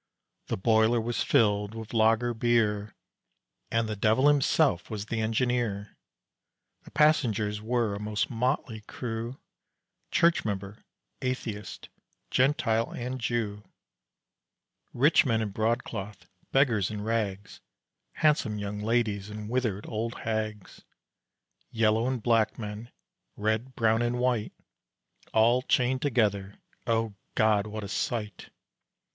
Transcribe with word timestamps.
The 0.47 0.57
boiler 0.57 0.99
was 0.99 1.21
filled 1.21 1.75
with 1.75 1.93
lager 1.93 2.33
beer 2.33 2.95
And 3.69 3.87
the 3.87 3.95
devil 3.95 4.29
himself 4.29 4.89
was 4.89 5.05
the 5.05 5.21
engineer; 5.21 5.95
The 6.85 6.89
passengers 6.89 7.61
were 7.61 7.93
a 7.93 7.99
most 7.99 8.27
motley 8.27 8.81
crew, 8.87 9.37
Church 10.09 10.43
member, 10.43 10.83
atheist, 11.21 11.89
Gentile, 12.31 12.89
and 12.89 13.21
Jew, 13.21 13.61
Rich 14.91 15.23
men 15.27 15.39
in 15.39 15.49
broadcloth, 15.49 16.25
beggars 16.51 16.89
in 16.89 17.03
rags, 17.03 17.61
Handsome 18.13 18.57
young 18.57 18.79
ladies, 18.79 19.29
and 19.29 19.47
withered 19.51 19.85
old 19.87 20.15
hags, 20.21 20.81
Yellow 21.69 22.07
and 22.07 22.23
black 22.23 22.57
men, 22.57 22.89
red, 23.37 23.75
brown, 23.75 24.01
and 24.01 24.17
white. 24.17 24.53
All 25.31 25.61
chained 25.61 26.01
together, 26.01 26.55
O 26.87 27.13
God, 27.35 27.67
what 27.67 27.83
a 27.83 27.87
sight! 27.87 28.49